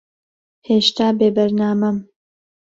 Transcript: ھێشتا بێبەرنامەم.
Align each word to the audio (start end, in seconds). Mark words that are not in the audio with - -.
ھێشتا 0.67 1.07
بێبەرنامەم. 1.17 1.97